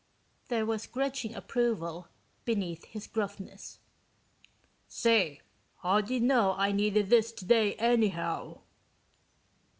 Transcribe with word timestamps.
There 0.47 0.65
was 0.65 0.87
grudging 0.87 1.35
approval 1.35 2.07
beneath 2.43 2.85
his 2.85 3.05
gruffness. 3.05 3.77
"Say, 4.87 5.41
how'd 5.83 6.09
you 6.09 6.19
know 6.19 6.55
I 6.57 6.71
needed 6.71 7.11
this 7.11 7.31
today, 7.31 7.75
anyhow?" 7.75 8.61